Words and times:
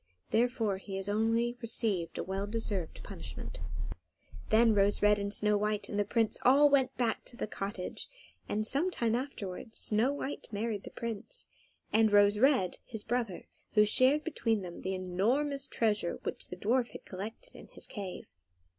Therefore 0.31 0.77
he 0.77 0.95
has 0.97 1.07
only 1.07 1.55
received 1.61 2.17
a 2.17 2.23
well 2.23 2.47
deserved 2.47 3.03
punishment." 3.03 3.59
[Illustration: 3.59 4.49
"THE 4.49 4.49
BEARSKIN 4.49 4.49
SLIPPED 4.49 4.49
TO 4.49 4.49
THE 4.49 4.51
GROUND."] 4.55 4.67
Then 4.67 4.81
Rose 4.81 5.01
Red 5.03 5.19
and 5.19 5.31
Snow 5.31 5.57
White 5.57 5.89
and 5.89 5.99
the 5.99 6.11
Prince 6.11 6.39
all 6.41 6.69
went 6.71 6.97
back 6.97 7.25
to 7.25 7.37
the 7.37 7.45
cottage, 7.45 8.07
and 8.49 8.65
some 8.65 8.89
time 8.89 9.13
afterwards 9.13 9.77
Snow 9.77 10.11
White 10.11 10.47
married 10.51 10.85
the 10.85 10.89
Prince, 10.89 11.45
and 11.93 12.11
Rose 12.11 12.39
Red, 12.39 12.79
his 12.83 13.03
brother, 13.03 13.45
who 13.73 13.85
shared 13.85 14.23
between 14.23 14.63
them 14.63 14.81
the 14.81 14.95
enormous 14.95 15.67
treasure 15.67 16.17
which 16.23 16.47
the 16.47 16.55
dwarf 16.57 16.87
had 16.93 17.05
collected 17.05 17.53
in 17.53 17.67
his 17.67 17.85
cave. 17.85 18.25